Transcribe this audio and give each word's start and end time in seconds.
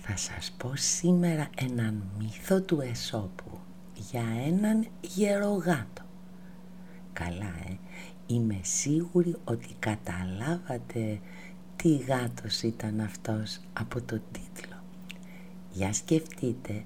θα 0.00 0.16
σας 0.16 0.54
πω 0.56 0.72
σήμερα 0.76 1.48
έναν 1.56 2.02
μύθο 2.18 2.60
του 2.60 2.80
Εσώπου 2.80 3.58
για 4.10 4.24
έναν 4.46 4.86
γερογάτο. 5.00 6.02
Καλά, 7.12 7.54
ε, 7.68 7.78
είμαι 8.26 8.58
σίγουρη 8.62 9.36
ότι 9.44 9.68
καταλάβατε 9.78 11.20
τι 11.76 11.96
γάτος 11.96 12.62
ήταν 12.62 13.00
αυτός 13.00 13.60
από 13.72 14.00
το 14.02 14.20
τίτλο. 14.32 14.76
Για 15.72 15.92
σκεφτείτε 15.92 16.84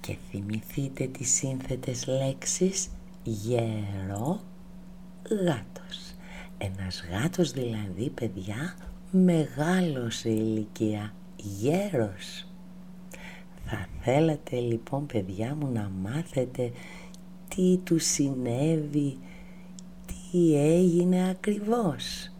και 0.00 0.16
θυμηθείτε 0.30 1.06
τις 1.06 1.30
σύνθετες 1.34 2.06
λέξεις 2.06 2.88
γέρο 3.22 4.40
γάτος. 5.44 6.14
Ένας 6.58 7.04
γάτος 7.10 7.50
δηλαδή 7.50 8.10
παιδιά 8.10 8.76
μεγάλος 9.10 10.16
σε 10.16 10.28
ηλικία, 10.28 11.14
γέρος. 11.60 12.46
Θα 13.64 13.86
θέλατε 14.00 14.58
λοιπόν 14.58 15.06
παιδιά 15.06 15.54
μου 15.54 15.72
να 15.72 15.90
μάθετε 16.02 16.72
τι 17.48 17.76
του 17.84 17.98
συνέβη, 17.98 19.18
τι 20.06 20.56
έγινε 20.56 21.28
ακριβώς. 21.30 22.30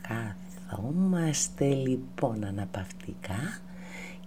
Καθόμαστε 0.00 1.74
λοιπόν 1.74 2.44
αναπαυτικά 2.44 3.60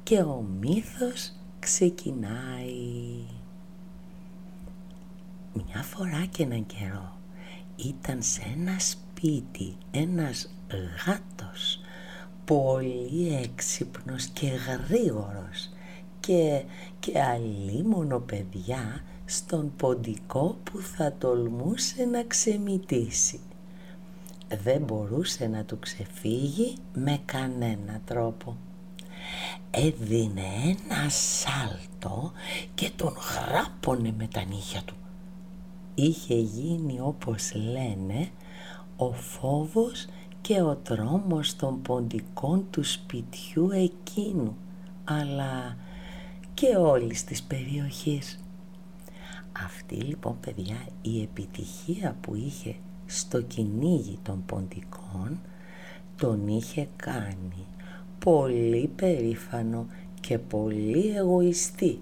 και 0.03 0.17
ο 0.17 0.45
μύθος 0.59 1.33
ξεκινάει. 1.59 3.25
Μια 5.53 5.83
φορά 5.83 6.25
και 6.25 6.43
έναν 6.43 6.65
καιρό 6.65 7.17
ήταν 7.75 8.21
σε 8.21 8.41
ένα 8.57 8.79
σπίτι 8.79 9.75
ένας 9.91 10.53
γάτος 11.05 11.81
πολύ 12.47 13.39
έξυπνος 13.43 14.25
και 14.25 14.47
γρήγορος 14.47 15.69
και, 16.19 16.63
και 16.99 17.21
αλίμονο 17.21 18.19
παιδιά 18.19 19.03
στον 19.25 19.73
ποντικό 19.75 20.57
που 20.63 20.79
θα 20.81 21.13
τολμούσε 21.17 22.05
να 22.05 22.23
ξεμητήσει. 22.23 23.39
Δεν 24.63 24.81
μπορούσε 24.81 25.47
να 25.47 25.63
του 25.63 25.79
ξεφύγει 25.79 26.75
με 26.93 27.19
κανένα 27.25 28.01
τρόπο. 28.05 28.57
Έδινε 29.71 30.47
ένα 30.63 31.09
σάλτο 31.09 32.31
και 32.75 32.91
τον 32.95 33.13
γράπωνε 33.13 34.13
με 34.17 34.27
τα 34.27 34.43
νύχια 34.43 34.81
του. 34.85 34.95
Είχε 35.95 36.35
γίνει 36.35 36.99
όπως 36.99 37.53
λένε 37.55 38.29
ο 38.97 39.11
φόβος 39.11 40.07
και 40.47 40.61
ο 40.61 40.75
τρόμος 40.75 41.55
των 41.55 41.81
ποντικών 41.81 42.65
του 42.69 42.83
σπιτιού 42.83 43.69
εκείνου 43.71 44.57
αλλά 45.03 45.77
και 46.53 46.75
όλης 46.75 47.23
της 47.23 47.43
περιοχής. 47.43 48.39
Αυτή 49.65 49.95
λοιπόν 49.95 50.39
παιδιά 50.39 50.77
η 51.01 51.21
επιτυχία 51.21 52.15
που 52.21 52.35
είχε 52.35 52.75
στο 53.05 53.41
κυνήγι 53.41 54.19
των 54.23 54.43
ποντικών 54.45 55.39
τον 56.17 56.47
είχε 56.47 56.87
κάνει 56.95 57.65
πολύ 58.19 58.91
περήφανο 58.95 59.85
και 60.19 60.37
πολύ 60.37 61.15
εγωιστή. 61.15 61.99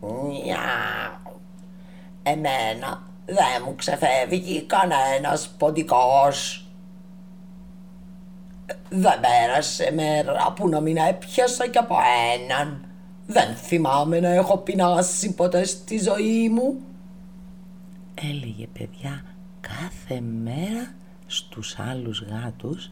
Μια, 0.00 0.60
εμένα 2.22 3.02
δεν 3.26 3.62
μου 3.64 3.74
ξεφεύγει 3.74 4.62
κανένας 4.62 5.48
ποντικός. 5.58 6.65
Δεν 8.88 9.20
πέρασε 9.20 9.90
μέρα 9.94 10.52
που 10.56 10.68
να 10.68 10.80
μην 10.80 10.96
έπιασα 10.96 11.68
κι 11.68 11.78
από 11.78 11.96
έναν. 12.34 12.84
Δεν 13.26 13.54
θυμάμαι 13.54 14.20
να 14.20 14.28
έχω 14.28 14.56
πεινάσει 14.58 15.34
ποτέ 15.34 15.64
στη 15.64 15.98
ζωή 15.98 16.48
μου. 16.48 16.80
Έλεγε 18.14 18.66
παιδιά 18.66 19.24
κάθε 19.60 20.20
μέρα 20.20 20.94
στους 21.26 21.78
άλλους 21.78 22.22
γάτους 22.22 22.90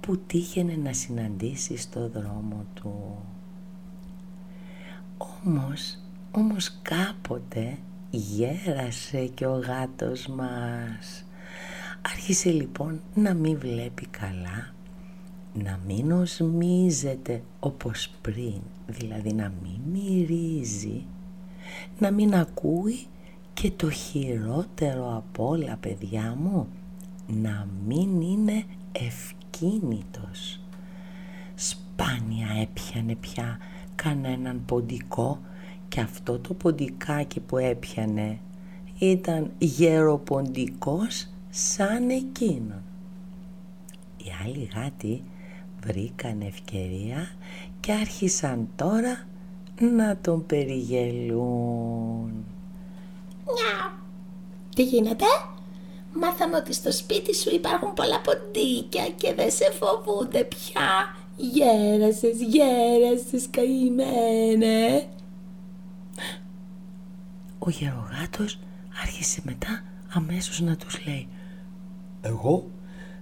που 0.00 0.18
τύχαινε 0.18 0.76
να 0.82 0.92
συναντήσει 0.92 1.76
στο 1.76 2.08
δρόμο 2.08 2.66
του. 2.74 3.24
Όμως, 5.46 5.98
όμως 6.30 6.78
κάποτε 6.82 7.78
γέρασε 8.10 9.26
και 9.26 9.46
ο 9.46 9.58
γάτος 9.58 10.26
μας. 10.26 11.24
Άρχισε 12.12 12.50
λοιπόν 12.50 13.00
να 13.14 13.34
μην 13.34 13.58
βλέπει 13.58 14.06
καλά, 14.06 14.74
να 15.62 15.80
μην 15.86 16.12
οσμίζεται 16.12 17.42
όπως 17.60 18.10
πριν, 18.22 18.60
δηλαδή 18.86 19.32
να 19.32 19.52
μην 19.62 19.80
μυρίζει, 19.92 21.04
να 21.98 22.10
μην 22.10 22.34
ακούει 22.34 23.06
και 23.54 23.70
το 23.70 23.90
χειρότερο 23.90 25.16
από 25.16 25.48
όλα 25.48 25.76
παιδιά 25.80 26.36
μου, 26.38 26.68
να 27.26 27.68
μην 27.86 28.20
είναι 28.20 28.64
ευκίνητος. 28.92 30.60
Σπάνια 31.54 32.46
έπιανε 32.60 33.14
πια 33.14 33.58
κανέναν 33.94 34.62
ποντικό 34.66 35.40
και 35.88 36.00
αυτό 36.00 36.38
το 36.38 36.54
ποντικάκι 36.54 37.40
που 37.40 37.56
έπιανε 37.58 38.38
ήταν 38.98 39.50
γεροποντικός 39.58 41.28
σαν 41.50 42.10
εκείνον. 42.10 42.82
Οι 44.16 44.32
άλλοι 44.44 44.70
γάτοι 44.74 45.22
βρήκαν 45.86 46.40
ευκαιρία 46.40 47.30
και 47.80 47.92
άρχισαν 47.92 48.68
τώρα 48.76 49.26
να 49.80 50.16
τον 50.16 50.46
περιγελούν. 50.46 52.44
Νιάου! 53.44 53.90
Τι 54.74 54.82
γίνεται; 54.82 55.24
Μάθαμε 56.20 56.56
ότι 56.56 56.72
στο 56.72 56.92
σπίτι 56.92 57.34
σου 57.34 57.54
υπάρχουν 57.54 57.94
πολλά 57.94 58.20
ποντίκια 58.20 59.08
και 59.08 59.34
δεν 59.34 59.50
σε 59.50 59.72
φοβούνται 59.72 60.44
πια. 60.44 61.16
Γέρασες, 61.36 62.36
γέρασες 62.40 63.46
καημένε. 63.50 65.08
Ο 67.58 67.70
γερογάτος 67.70 68.58
άρχισε 69.02 69.40
μετά 69.44 69.84
αμέσως 70.14 70.60
να 70.60 70.76
τους 70.76 71.06
λέει 71.06 71.28
«Εγώ, 72.20 72.70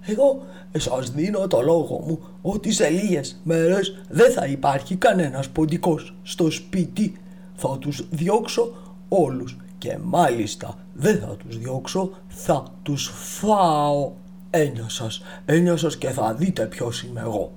εγώ 0.05 0.43
σας 0.77 1.11
δίνω 1.11 1.47
το 1.47 1.61
λόγο 1.61 2.03
μου 2.07 2.19
ότι 2.41 2.71
σε 2.71 2.89
λίγες 2.89 3.41
μέρες 3.43 4.03
δεν 4.09 4.31
θα 4.31 4.45
υπάρχει 4.45 4.95
κανένας 4.95 5.49
ποντικός 5.49 6.15
στο 6.23 6.51
σπίτι. 6.51 7.15
Θα 7.55 7.77
τους 7.77 8.07
διώξω 8.09 8.73
όλους 9.09 9.57
και 9.77 9.97
μάλιστα 10.03 10.77
δεν 10.93 11.19
θα 11.19 11.35
τους 11.35 11.57
διώξω, 11.57 12.11
θα 12.27 12.63
τους 12.83 13.11
φάω. 13.13 14.11
Έννοια 14.49 14.89
σας, 14.89 15.21
έννοια 15.45 15.77
σας 15.77 15.97
και 15.97 16.09
θα 16.09 16.33
δείτε 16.33 16.65
ποιος 16.65 17.03
είμαι 17.03 17.19
εγώ». 17.21 17.51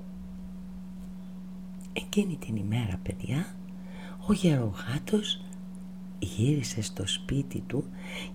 Εκείνη 1.93 2.37
την 2.45 2.55
ημέρα 2.55 2.99
παιδιά, 3.03 3.45
ο 4.27 4.33
γερογάτος 4.33 5.41
γύρισε 6.19 6.81
στο 6.81 7.07
σπίτι 7.07 7.63
του 7.67 7.83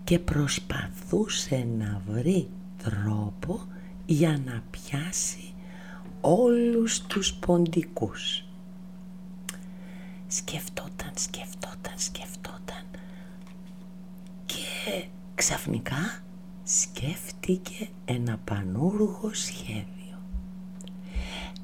και 0.04 0.18
προσπαθούσε 0.18 1.66
να 1.78 2.02
βρει 2.06 2.48
τρόπο 2.82 3.60
για 4.06 4.40
να 4.44 4.62
πιάσει 4.70 5.54
όλους 6.20 7.00
τους 7.02 7.34
ποντικούς. 7.34 8.44
Σκεφτόταν, 10.26 11.12
σκεφτόταν, 11.14 11.92
σκεφτόταν 11.96 12.84
και 14.46 15.04
ξαφνικά 15.34 16.22
σκέφτηκε 16.64 17.88
ένα 18.04 18.38
πανούργο 18.44 19.30
σχέδιο. 19.32 20.18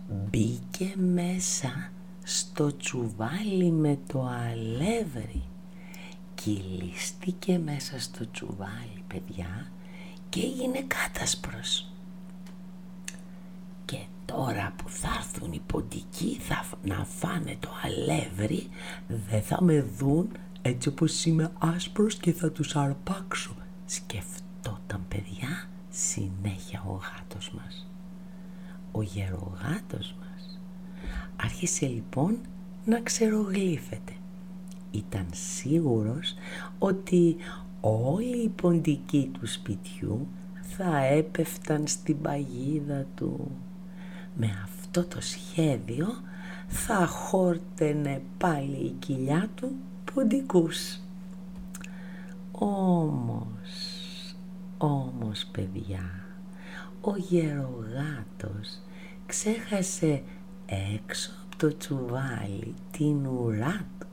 Μπήκε 0.09 0.95
μέσα 0.97 1.91
στο 2.23 2.77
τσουβάλι 2.77 3.71
με 3.71 3.99
το 4.07 4.27
αλεύρι 4.27 5.43
κυλίστηκε 6.35 7.59
μέσα 7.59 8.01
στο 8.01 8.31
τσουβάλι 8.31 9.05
παιδιά 9.09 9.71
και 10.29 10.41
έγινε 10.41 10.83
κάτασπρος. 10.87 11.93
Και 14.31 14.37
τώρα 14.37 14.73
που 14.77 14.89
θα 14.89 15.09
έρθουν 15.17 15.53
οι 15.53 15.61
ποντικοί 15.67 16.39
θα, 16.41 16.65
να 16.83 17.05
φάνε 17.05 17.57
το 17.61 17.69
αλεύρι 17.85 18.69
δεν 19.07 19.43
θα 19.43 19.63
με 19.63 19.81
δουν 19.83 20.29
έτσι 20.63 20.89
όπως 20.89 21.25
είμαι 21.25 21.53
άσπρος 21.59 22.15
και 22.15 22.33
θα 22.33 22.51
τους 22.51 22.77
αρπάξω. 22.77 23.57
Σκεφτόταν 23.87 25.05
παιδιά 25.09 25.69
συνέχεια 25.89 26.85
ο 26.87 26.93
γάτος 26.93 27.51
μας. 27.51 27.91
Ο 28.93 29.03
γερογάτος 29.03 30.15
μας 30.21 30.61
άρχισε 31.37 31.87
λοιπόν 31.87 32.39
να 32.85 33.01
ξερογλύφεται. 33.01 34.13
Ήταν 34.91 35.27
σίγουρος 35.31 36.35
ότι 36.79 37.37
όλοι 37.81 38.43
οι 38.43 38.49
ποντικοί 38.49 39.31
του 39.41 39.47
σπιτιού 39.47 40.27
θα 40.61 40.97
έπεφταν 40.99 41.87
στην 41.87 42.21
παγίδα 42.21 43.07
του. 43.15 43.51
Με 44.35 44.61
αυτό 44.65 45.05
το 45.05 45.21
σχέδιο 45.21 46.07
θα 46.67 47.07
χόρτενε 47.07 48.23
πάλι 48.39 48.77
η 48.77 48.97
κοιλιά 48.99 49.49
του 49.55 49.73
ποντικούς. 50.15 51.01
Όμως, 52.53 53.55
όμως 54.79 55.47
παιδιά, 55.53 56.25
ο 57.01 57.17
γερογάτος 57.17 58.81
ξέχασε 59.27 60.23
έξω 60.67 61.31
από 61.47 61.57
το 61.57 61.77
τσουβάλι 61.77 62.75
την 62.91 63.27
ουρά 63.27 63.87
του. 63.99 64.07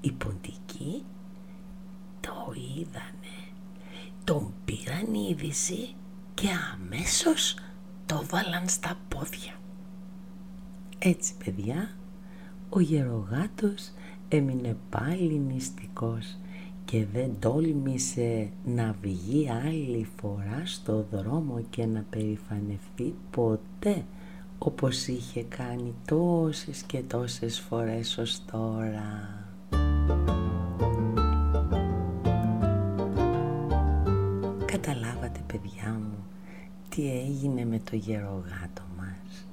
Οι 0.00 0.12
ποντικοί 0.12 1.04
το 2.20 2.52
είδανε, 2.54 3.36
τον 4.24 4.52
πήραν 4.64 5.14
είδηση 5.14 5.94
και 6.34 6.48
αμέσως 6.74 7.56
το 8.06 8.22
βάλαν 8.30 8.68
στα 8.68 8.98
πόδια. 9.08 9.52
Έτσι 10.98 11.34
παιδιά, 11.44 11.90
ο 12.68 12.80
γερογάτος 12.80 13.90
έμεινε 14.28 14.76
πάλι 14.90 15.38
νηστικός 15.38 16.36
και 16.84 17.06
δεν 17.12 17.30
τόλμησε 17.38 18.50
να 18.64 18.94
βγει 19.02 19.50
άλλη 19.50 20.08
φορά 20.20 20.62
στο 20.64 21.06
δρόμο 21.12 21.60
και 21.70 21.86
να 21.86 22.04
περηφανευτεί 22.10 23.14
ποτέ 23.30 24.04
όπως 24.58 25.06
είχε 25.06 25.42
κάνει 25.42 25.94
τόσες 26.06 26.82
και 26.82 27.02
τόσες 27.02 27.60
φορές 27.60 28.18
ως 28.18 28.44
τώρα. 28.50 29.44
Καταλάβατε 34.64 35.40
παιδιά 35.46 36.00
μου 36.00 36.15
τι 36.96 37.10
έγινε 37.10 37.64
με 37.64 37.78
το 37.78 37.96
γερογάτο 37.96 38.82
μας. 38.96 39.46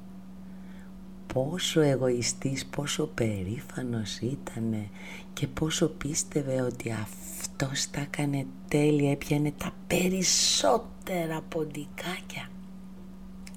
Πόσο 1.34 1.82
εγωιστής, 1.82 2.66
πόσο 2.66 3.06
περήφανος 3.08 4.18
ήτανε 4.18 4.90
και 5.34 5.48
πόσο 5.48 5.88
πίστευε 5.88 6.62
ότι 6.62 6.92
αυτός 6.92 7.90
τα 7.90 8.02
έκανε 8.02 8.46
τέλεια, 8.68 9.12
έπιανε 9.12 9.52
τα 9.58 9.72
περισσότερα 9.88 11.42
ποντικάκια. 11.42 12.50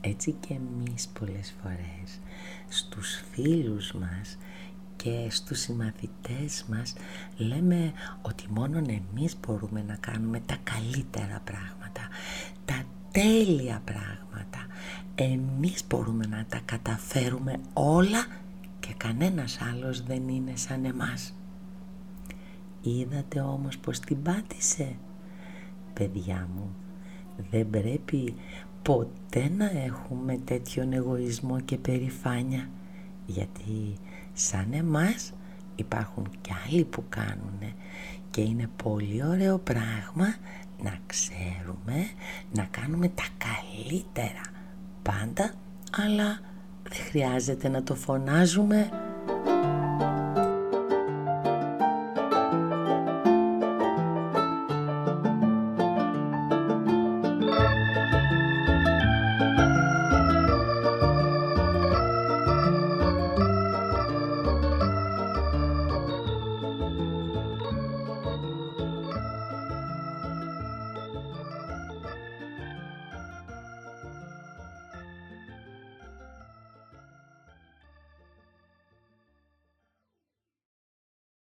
Έτσι 0.00 0.32
και 0.32 0.54
εμείς 0.54 1.08
πολλές 1.08 1.54
φορές 1.62 2.20
στους 2.68 3.24
φίλους 3.32 3.92
μας 3.92 4.38
και 4.96 5.26
στους 5.30 5.58
συμμαθητές 5.58 6.64
μας 6.68 6.94
λέμε 7.36 7.92
ότι 8.22 8.44
μόνο 8.48 8.78
εμείς 8.78 9.36
μπορούμε 9.40 9.84
να 9.86 9.96
κάνουμε 9.96 10.40
τα 10.46 10.56
καλύτερα 10.62 11.40
πράγματα, 11.44 12.08
τα 12.64 12.84
τέλεια 13.16 13.82
πράγματα. 13.84 14.66
Εμείς 15.14 15.84
μπορούμε 15.88 16.26
να 16.26 16.44
τα 16.48 16.60
καταφέρουμε 16.64 17.60
όλα 17.72 18.26
και 18.80 18.94
κανένας 18.96 19.58
άλλος 19.60 20.02
δεν 20.02 20.28
είναι 20.28 20.56
σαν 20.56 20.84
εμάς. 20.84 21.34
Είδατε 22.82 23.40
όμως 23.40 23.78
πως 23.78 24.00
την 24.00 24.22
πάτησε. 24.22 24.96
Παιδιά 25.92 26.48
μου, 26.54 26.74
δεν 27.50 27.70
πρέπει 27.70 28.34
ποτέ 28.82 29.50
να 29.56 29.70
έχουμε 29.70 30.36
τέτοιον 30.44 30.92
εγωισμό 30.92 31.60
και 31.60 31.78
περηφάνεια 31.78 32.68
γιατί 33.26 33.96
σαν 34.32 34.72
εμάς 34.72 35.32
υπάρχουν 35.76 36.30
κι 36.40 36.50
άλλοι 36.66 36.84
που 36.84 37.04
κάνουν 37.08 37.74
και 38.30 38.40
είναι 38.40 38.68
πολύ 38.82 39.24
ωραίο 39.24 39.58
πράγμα 39.58 40.34
να 40.82 40.98
ξέρουμε 41.06 42.08
να 42.52 42.66
κάνουμε 42.70 43.08
τα 43.08 43.24
καλύτερα 43.38 44.40
πάντα 45.02 45.52
αλλά 45.90 46.40
δεν 46.82 47.04
χρειάζεται 47.08 47.68
να 47.68 47.82
το 47.82 47.94
φωνάζουμε 47.94 48.90